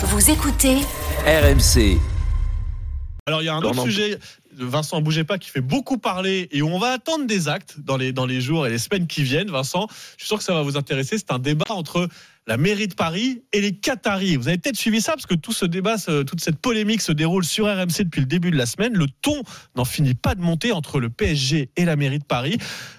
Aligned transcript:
Vous 0.00 0.30
écoutez 0.30 0.76
RMC. 1.26 1.98
Alors 3.26 3.42
il 3.42 3.46
y 3.46 3.48
a 3.48 3.54
un 3.56 3.62
autre 3.62 3.82
sujet, 3.82 4.16
Vincent, 4.52 5.00
bougez 5.00 5.24
pas, 5.24 5.38
qui 5.38 5.50
fait 5.50 5.60
beaucoup 5.60 5.98
parler 5.98 6.48
et 6.52 6.62
où 6.62 6.68
on 6.68 6.78
va 6.78 6.92
attendre 6.92 7.26
des 7.26 7.48
actes 7.48 7.80
dans 7.80 7.96
les, 7.96 8.12
dans 8.12 8.24
les 8.24 8.40
jours 8.40 8.64
et 8.64 8.70
les 8.70 8.78
semaines 8.78 9.08
qui 9.08 9.24
viennent. 9.24 9.50
Vincent, 9.50 9.88
je 10.16 10.18
suis 10.18 10.28
sûr 10.28 10.38
que 10.38 10.44
ça 10.44 10.54
va 10.54 10.62
vous 10.62 10.76
intéresser. 10.76 11.18
C'est 11.18 11.32
un 11.32 11.40
débat 11.40 11.64
entre 11.70 12.08
la 12.48 12.56
mairie 12.56 12.88
de 12.88 12.94
Paris 12.94 13.42
et 13.52 13.60
les 13.60 13.76
Qataris. 13.76 14.36
Vous 14.36 14.48
avez 14.48 14.56
peut-être 14.56 14.76
suivi 14.76 15.02
ça 15.02 15.12
parce 15.12 15.26
que 15.26 15.34
tout 15.34 15.52
ce 15.52 15.66
débat, 15.66 15.96
toute 15.98 16.40
cette 16.40 16.56
polémique 16.56 17.02
se 17.02 17.12
déroule 17.12 17.44
sur 17.44 17.66
RMC 17.66 18.04
depuis 18.04 18.20
le 18.20 18.26
début 18.26 18.50
de 18.50 18.56
la 18.56 18.64
semaine. 18.64 18.94
Le 18.94 19.06
ton 19.20 19.42
n'en 19.76 19.84
finit 19.84 20.14
pas 20.14 20.34
de 20.34 20.40
monter 20.40 20.72
entre 20.72 20.98
le 20.98 21.10
PSG 21.10 21.70
et 21.76 21.84
la 21.84 21.94
mairie 21.94 22.18
de 22.18 22.24
Paris. 22.24 22.56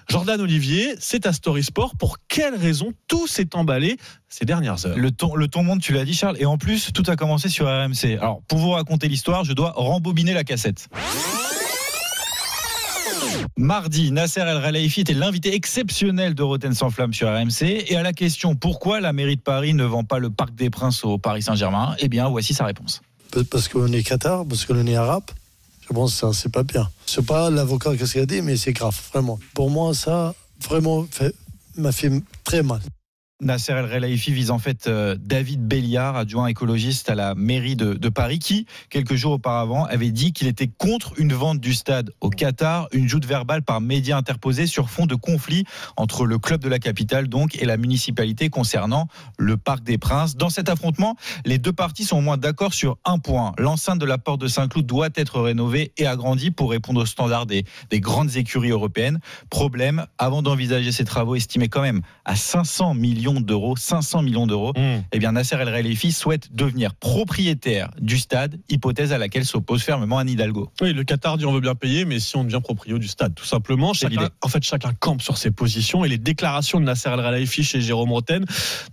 Jordan 0.08 0.40
Olivier, 0.40 0.94
c'est 1.00 1.26
à 1.26 1.32
Story 1.32 1.64
Sport. 1.64 1.96
Pour 1.96 2.18
quelle 2.28 2.54
raison 2.54 2.92
tout 3.08 3.26
s'est 3.26 3.56
emballé 3.56 3.96
ces 4.28 4.44
dernières 4.44 4.86
heures? 4.86 4.96
Le 4.96 5.10
ton, 5.10 5.34
le 5.34 5.48
ton 5.48 5.64
monte, 5.64 5.80
tu 5.80 5.92
l'as 5.92 6.04
dit 6.04 6.14
Charles, 6.14 6.36
et 6.38 6.46
en 6.46 6.56
plus 6.56 6.92
tout 6.92 7.04
a 7.08 7.16
commencé 7.16 7.48
sur 7.48 7.66
RMC. 7.66 8.18
Alors 8.20 8.42
pour 8.46 8.58
vous 8.58 8.70
raconter 8.70 9.08
l'histoire, 9.08 9.42
je 9.44 9.52
dois 9.52 9.72
rembobiner 9.74 10.32
la 10.32 10.44
cassette. 10.44 10.88
Mardi, 13.56 14.10
Nasser 14.10 14.40
El 14.40 14.62
Khelaifi 14.62 15.02
était 15.02 15.14
l'invité 15.14 15.54
exceptionnel 15.54 16.34
de 16.34 16.42
Roten 16.42 16.74
sans 16.74 16.90
flamme 16.90 17.12
sur 17.12 17.28
RMC. 17.28 17.84
Et 17.88 17.96
à 17.96 18.02
la 18.02 18.12
question 18.12 18.54
pourquoi 18.54 19.00
la 19.00 19.12
mairie 19.12 19.36
de 19.36 19.42
Paris 19.42 19.74
ne 19.74 19.84
vend 19.84 20.04
pas 20.04 20.18
le 20.18 20.30
Parc 20.30 20.54
des 20.54 20.70
Princes 20.70 21.04
au 21.04 21.18
Paris 21.18 21.42
Saint-Germain, 21.42 21.94
eh 21.98 22.08
bien 22.08 22.28
voici 22.28 22.54
sa 22.54 22.64
réponse. 22.64 23.02
Parce 23.50 23.68
qu'on 23.68 23.92
est 23.92 24.02
Qatar, 24.02 24.44
parce 24.46 24.64
qu'on 24.64 24.86
est 24.86 24.96
arabe. 24.96 25.24
Je 25.82 25.94
pense 25.94 26.20
que 26.20 26.32
c'est 26.32 26.52
pas 26.52 26.62
bien. 26.62 26.88
C'est 27.06 27.26
pas 27.26 27.50
l'avocat 27.50 27.96
qui 27.96 28.18
a 28.18 28.26
dit, 28.26 28.42
mais 28.42 28.56
c'est 28.56 28.72
grave, 28.72 28.96
vraiment. 29.12 29.38
Pour 29.54 29.70
moi, 29.70 29.92
ça, 29.92 30.34
vraiment, 30.62 31.06
m'a 31.76 31.92
fait 31.92 32.12
très 32.44 32.62
mal. 32.62 32.80
Nasser 33.40 33.72
El 33.72 33.88
Khelaifi 33.88 34.32
vise 34.32 34.50
en 34.50 34.58
fait 34.58 34.86
euh, 34.86 35.16
David 35.18 35.66
Béliard, 35.66 36.14
adjoint 36.14 36.46
écologiste 36.46 37.08
à 37.08 37.14
la 37.14 37.34
mairie 37.34 37.74
de, 37.74 37.94
de 37.94 38.08
Paris, 38.10 38.38
qui, 38.38 38.66
quelques 38.90 39.14
jours 39.14 39.32
auparavant, 39.32 39.86
avait 39.86 40.10
dit 40.10 40.34
qu'il 40.34 40.46
était 40.46 40.68
contre 40.68 41.14
une 41.18 41.32
vente 41.32 41.58
du 41.58 41.72
stade 41.72 42.10
au 42.20 42.28
Qatar, 42.28 42.88
une 42.92 43.08
joute 43.08 43.24
verbale 43.24 43.62
par 43.62 43.80
médias 43.80 44.18
interposés 44.18 44.66
sur 44.66 44.90
fond 44.90 45.06
de 45.06 45.14
conflit 45.14 45.64
entre 45.96 46.26
le 46.26 46.38
club 46.38 46.60
de 46.60 46.68
la 46.68 46.78
capitale 46.78 47.28
donc 47.28 47.56
et 47.62 47.64
la 47.64 47.78
municipalité 47.78 48.50
concernant 48.50 49.08
le 49.38 49.56
Parc 49.56 49.84
des 49.84 49.96
Princes. 49.96 50.36
Dans 50.36 50.50
cet 50.50 50.68
affrontement, 50.68 51.16
les 51.46 51.56
deux 51.56 51.72
parties 51.72 52.04
sont 52.04 52.18
au 52.18 52.22
moins 52.22 52.36
d'accord 52.36 52.74
sur 52.74 52.98
un 53.06 53.18
point. 53.18 53.54
L'enceinte 53.56 53.98
de 53.98 54.06
la 54.06 54.18
porte 54.18 54.40
de 54.42 54.48
Saint-Cloud 54.48 54.84
doit 54.84 55.08
être 55.14 55.40
rénovée 55.40 55.92
et 55.96 56.06
agrandie 56.06 56.50
pour 56.50 56.70
répondre 56.70 57.00
aux 57.00 57.06
standards 57.06 57.46
des, 57.46 57.64
des 57.88 58.00
grandes 58.00 58.36
écuries 58.36 58.70
européennes. 58.70 59.18
Problème, 59.48 60.04
avant 60.18 60.42
d'envisager 60.42 60.92
ces 60.92 61.04
travaux 61.04 61.36
estimés 61.36 61.68
quand 61.68 61.82
même 61.82 62.02
à 62.26 62.36
500 62.36 62.94
millions 62.94 63.29
d'euros, 63.38 63.76
500 63.76 64.22
millions 64.22 64.46
d'euros, 64.46 64.72
Mmh. 64.76 65.02
eh 65.12 65.18
bien 65.18 65.32
Nasser 65.32 65.56
El 65.60 65.68
Khelaifi 65.68 66.10
souhaite 66.10 66.48
devenir 66.54 66.94
propriétaire 66.94 67.90
du 68.00 68.18
stade, 68.18 68.58
hypothèse 68.68 69.12
à 69.12 69.18
laquelle 69.18 69.44
s'oppose 69.44 69.82
fermement 69.82 70.18
Anne 70.18 70.28
Hidalgo. 70.30 70.70
Oui, 70.80 70.92
le 70.92 71.04
Qatar 71.04 71.36
dit 71.38 71.44
on 71.46 71.52
veut 71.52 71.60
bien 71.60 71.74
payer, 71.74 72.04
mais 72.04 72.18
si 72.18 72.36
on 72.36 72.44
devient 72.44 72.60
proprio 72.62 72.98
du 72.98 73.06
stade, 73.08 73.34
tout 73.34 73.44
simplement, 73.44 73.92
chacun, 73.92 74.30
en 74.40 74.48
fait, 74.48 74.62
chacun 74.64 74.92
campe 74.98 75.22
sur 75.22 75.36
ses 75.38 75.50
positions 75.50 76.04
et 76.04 76.08
les 76.08 76.18
déclarations 76.18 76.80
de 76.80 76.84
Nasser 76.86 77.10
El 77.10 77.20
Khelaifi 77.20 77.62
chez 77.62 77.80
Jérôme 77.80 78.10
Roten 78.10 78.44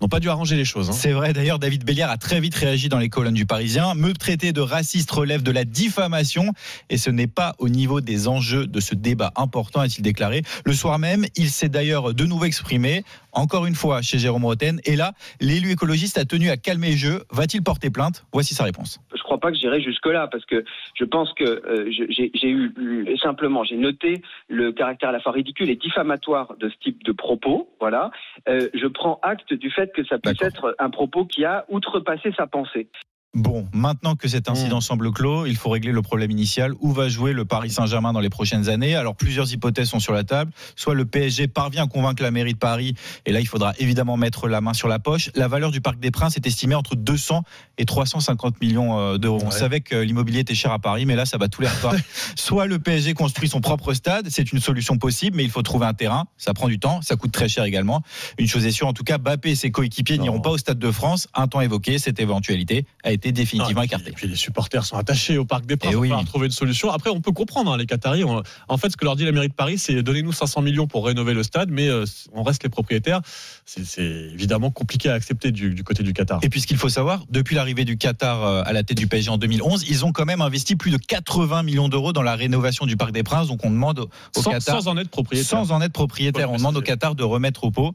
n'ont 0.02 0.08
pas 0.10 0.20
dû 0.20 0.30
arranger 0.30 0.56
les 0.58 0.66
choses. 0.66 0.90
hein. 0.90 0.94
C'est 0.94 1.14
vrai, 1.14 1.34
d'ailleurs, 1.34 1.58
David 1.60 1.86
Béliard 1.86 2.12
a 2.12 2.18
très 2.18 2.40
vite 2.40 2.56
réagi 2.56 2.90
dans 2.90 3.00
les 3.00 3.10
colonnes 3.10 3.34
du 3.34 3.46
Parisien. 3.46 3.96
Me 3.96 4.14
traiter 4.14 4.52
de 4.52 4.62
raciste 4.62 5.10
relève 5.12 5.42
de 5.42 5.52
la 5.52 5.64
diffamation 5.64 6.52
et 6.90 6.98
ce 6.98 7.10
n'est 7.10 7.28
pas 7.28 7.56
au 7.60 7.70
niveau 7.70 8.02
des 8.02 8.28
enjeux 8.28 8.68
de 8.68 8.80
ce 8.80 8.94
débat 8.94 9.32
important, 9.36 9.80
a-t-il 9.80 10.02
déclaré. 10.04 10.42
Le 10.66 10.74
soir 10.74 11.00
même, 11.00 11.26
il 11.36 11.50
s'est 11.50 11.70
d'ailleurs 11.70 12.14
de 12.14 12.26
nouveau 12.26 12.46
exprimé, 12.46 13.04
encore 13.38 13.66
une 13.66 13.76
fois 13.76 14.02
chez 14.02 14.18
Jérôme 14.18 14.46
Roten. 14.46 14.80
Et 14.86 14.96
là, 14.96 15.14
l'élu 15.40 15.72
écologiste 15.72 16.18
a 16.18 16.26
tenu 16.26 16.50
à 16.50 16.58
calmer 16.58 16.92
le 16.92 16.98
jeu. 16.98 17.24
Va-t-il 17.32 17.64
porter 17.64 17.90
plainte? 17.90 18.26
Voici 18.34 18.54
sa 18.54 18.64
réponse. 18.64 19.00
je 19.16 19.22
crois 19.24 19.40
pas 19.40 19.52
que 19.52 19.58
j'irai 19.58 19.82
jusque-là 19.82 20.28
parce 20.32 20.46
que 20.46 20.64
je 20.96 21.04
pense 21.06 21.32
que 21.34 21.44
euh, 21.44 21.90
j'ai 21.92 22.50
eu 22.50 22.72
eu- 22.78 23.18
simplement 23.18 23.64
j'ai 23.64 23.76
noté 23.78 24.22
le 24.48 24.72
caractère 24.72 25.10
à 25.10 25.12
la 25.12 25.20
fois 25.20 25.32
ridicule 25.34 25.70
et 25.70 25.76
diffamatoire 25.76 26.56
de 26.59 26.70
ce 26.70 26.76
type 26.84 27.03
de 27.03 27.12
propos. 27.12 27.70
Voilà, 27.80 28.12
Euh, 28.50 28.70
je 28.74 28.88
prends 28.88 29.20
acte 29.24 29.53
du 29.53 29.70
fait 29.70 29.92
que 29.94 30.06
ça 30.06 30.18
peut 30.20 30.34
être 30.42 30.76
un 30.80 30.90
propos 30.90 31.26
qui 31.26 31.44
a 31.46 31.66
outrepassé 31.70 32.31
sa 32.38 32.47
pensée. 32.47 32.88
Bon, 33.34 33.68
maintenant 33.72 34.16
que 34.16 34.28
cet 34.28 34.50
incident 34.50 34.82
semble 34.82 35.12
clos, 35.12 35.46
il 35.46 35.58
faut 35.58 35.70
régler 35.70 35.92
le 35.92 36.02
problème 36.02 36.32
initial. 36.32 36.74
Où 36.80 36.92
va 36.92 37.08
jouer 37.08 37.34
le 37.34 37.46
Paris 37.46 37.70
Saint-Germain 37.70 38.14
dans 38.14 38.20
les 38.20 38.30
prochaines 38.30 38.70
années? 38.70 38.96
Alors, 38.96 39.16
plusieurs 39.16 39.52
hypothèses 39.54 39.90
sont 39.90 40.00
sur 40.00 40.14
la 40.14 40.24
table. 40.24 40.52
Soit 40.76 40.96
le 40.96 41.06
PSG 41.06 41.48
parvient 41.48 41.84
à 41.84 41.88
convaincre 41.88 42.24
la 42.24 42.32
mairie 42.32 42.54
de 42.54 42.58
Paris, 42.58 42.96
et 43.26 43.32
là, 43.32 43.40
il 43.40 43.48
faudra 43.48 43.74
évidemment 43.78 44.18
mettre 44.18 44.48
la 44.48 44.62
main 44.62 44.74
sur 44.74 44.88
la 44.88 44.98
poche. 44.98 45.30
La 45.36 45.48
valeur 45.48 45.72
du 45.72 45.82
Parc 45.82 46.00
des 46.00 46.10
Princes 46.10 46.36
est 46.38 46.48
estimée 46.48 46.74
entre 46.74 46.96
200 46.96 47.44
et 47.78 47.86
350 47.86 48.60
millions 48.62 48.98
euh, 48.98 49.18
d'euros. 49.18 49.42
On 49.46 49.52
savait 49.52 49.82
que 49.82 49.96
l'immobilier 49.96 50.40
était 50.40 50.56
cher 50.56 50.72
à 50.72 50.80
Paris, 50.80 51.06
mais 51.06 51.16
là, 51.16 51.26
ça 51.26 51.38
bat 51.38 51.48
tous 51.48 51.62
les 51.62 51.68
records. 51.68 51.96
Soit 52.36 52.66
le 52.66 52.80
PSG 52.80 53.14
construit 53.14 53.50
son 53.50 53.62
propre 53.62 53.94
stade, 53.94 54.30
c'est 54.32 54.52
une 54.52 54.59
solution 54.59 54.98
possible, 54.98 55.38
mais 55.38 55.44
il 55.44 55.52
faut 55.52 55.62
trouver 55.62 55.86
un 55.86 55.94
terrain. 55.94 56.26
Ça 56.38 56.54
prend 56.56 56.70
du 56.70 56.80
temps, 56.80 57.02
ça 57.04 57.16
coûte 57.18 57.34
très 57.34 57.50
cher 57.50 57.66
également. 57.66 58.02
Une 58.40 58.48
chose 58.48 58.66
est 58.66 58.72
sûre, 58.72 58.88
en 58.88 58.94
tout 58.94 59.04
cas, 59.04 59.20
Bappé 59.20 59.52
et 59.52 59.56
ses 59.56 59.70
coéquipiers 59.70 60.18
n'iront 60.18 60.40
pas 60.40 60.50
au 60.50 60.58
Stade 60.58 60.80
de 60.80 60.92
France. 60.92 61.28
Un 61.36 61.48
temps 61.48 61.62
évoqué, 61.62 62.00
cette 62.00 62.20
éventualité 62.20 62.86
a 63.04 63.12
été 63.17 63.31
définitivement 63.31 63.81
Ah, 63.91 63.97
et 64.07 64.11
puis- 64.11 64.28
les 64.28 64.35
supporters 64.35 64.85
sont 64.85 64.95
attachés 64.97 65.38
au 65.38 65.45
Parc 65.45 65.66
des 65.66 65.75
Princes. 65.78 65.91
Eh 65.91 65.95
va 65.95 66.01
oui. 66.01 66.07
falloir 66.09 66.25
trouver 66.25 66.45
une 66.47 66.51
solution. 66.51 66.91
Après, 66.91 67.09
on 67.09 67.19
peut 67.22 67.31
comprendre 67.31 67.72
hein, 67.73 67.78
les 67.78 67.85
Qataris. 67.85 68.23
On- 68.23 68.41
en 68.67 68.78
fait, 68.78 68.89
ce 68.89 68.97
que 68.97 69.05
leur 69.05 69.16
dit 69.16 69.25
la 69.25 69.31
mairie 69.31 69.50
de 69.50 69.53
Paris, 69.53 69.78
c'est 69.78 70.01
donnez-nous 70.01 70.31
500 70.31 70.61
millions 70.61 70.88
pour 70.88 71.05
rénover 71.05 71.33
le 71.33 71.44
stade, 71.44 71.69
mais 71.69 71.88
euh, 71.89 72.05
on 72.33 72.44
reste 72.44 72.63
les 72.63 72.69
propriétaires. 72.69 73.22
C'est 73.66 74.01
évidemment 74.33 74.72
compliqué 74.72 75.09
à 75.09 75.13
accepter 75.13 75.51
du, 75.51 75.73
du 75.73 75.83
côté 75.83 76.03
du 76.03 76.13
Qatar. 76.13 76.39
Et 76.41 76.50
puis 76.50 76.61
ce 76.61 76.67
qu'il 76.67 76.78
faut 76.78 76.89
savoir, 76.89 77.25
depuis 77.29 77.55
l'arrivée 77.55 77.83
du 77.85 77.97
Qatar 77.97 78.44
euh, 78.44 78.61
à 78.66 78.72
la 78.73 78.83
tête 78.83 78.97
du 78.97 79.07
PSG 79.07 79.29
en 79.29 79.38
2011, 79.38 79.85
ils 79.89 80.05
ont 80.05 80.11
quand 80.13 80.25
même 80.25 80.41
investi 80.41 80.75
plus 80.75 80.91
de 80.91 80.97
80 80.97 81.63
millions 81.63 81.89
d'euros 81.89 82.13
dans 82.13 82.22
la 82.23 82.35
rénovation 82.35 82.85
du 82.85 82.95
Parc 82.97 83.11
des 83.11 83.23
Princes. 83.23 83.47
Donc 83.47 83.66
on 83.66 83.69
demande 83.72 83.99
au 83.99 84.41
sans, 84.41 84.51
Qatar, 84.51 84.81
sans 84.81 84.88
en 84.89 84.97
être 84.97 85.09
propriétaire. 85.09 85.49
sans 85.49 85.72
en 85.72 85.81
être 85.81 85.91
propriétaire, 85.94 86.49
on 86.51 86.57
demande 86.57 86.78
au. 86.78 86.81
Qatar 86.81 87.16
de 87.16 87.23
remettre 87.23 87.63
au 87.66 87.72
pot. 87.72 87.94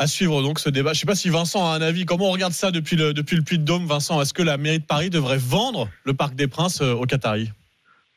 À 0.00 0.06
suivre 0.06 0.42
donc 0.42 0.60
ce 0.60 0.70
débat. 0.70 0.92
Je 0.92 0.98
ne 0.98 1.00
sais 1.00 1.06
pas 1.06 1.16
si 1.16 1.28
Vincent 1.28 1.66
a 1.70 1.74
un 1.76 1.82
avis. 1.82 2.04
Comment 2.06 2.28
on 2.28 2.32
regarde 2.32 2.52
ça 2.52 2.70
depuis 2.70 2.94
le, 2.96 3.12
depuis 3.12 3.34
le 3.36 3.42
Puy 3.42 3.58
de 3.58 3.64
Dôme, 3.64 3.84
Vincent? 3.84 4.22
Est-ce 4.22 4.32
que 4.32 4.42
la 4.44 4.56
mairie 4.56 4.78
de 4.78 4.84
Paris 4.84 5.10
devrait 5.10 5.38
vendre 5.38 5.88
le 6.04 6.14
Parc 6.14 6.34
des 6.36 6.46
Princes 6.46 6.80
euh, 6.82 6.92
aux 6.94 7.04
Qataris 7.04 7.50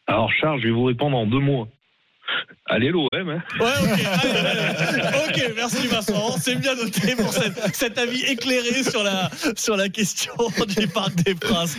Alors 0.05 0.29
Charles, 0.39 0.59
je 0.61 0.67
vais 0.67 0.73
vous 0.73 0.83
répondre 0.85 1.17
en 1.17 1.25
deux 1.25 1.39
mots. 1.39 1.67
Allez 2.67 2.89
l'OM, 2.89 3.07
hein 3.13 3.43
Ouais, 3.59 3.65
ok, 3.81 3.99
allez, 4.23 4.31
allez. 4.31 5.17
ok, 5.27 5.53
merci 5.57 5.87
Vincent. 5.87 6.37
C'est 6.39 6.55
bien 6.55 6.75
noté 6.75 7.15
pour 7.15 7.33
cette- 7.33 7.75
cet 7.75 7.97
avis 7.97 8.21
éclairé 8.25 8.83
sur 8.83 9.03
la, 9.03 9.29
sur 9.57 9.75
la 9.75 9.89
question 9.89 10.31
du 10.79 10.87
Parc 10.87 11.15
des 11.23 11.35
Princes. 11.35 11.75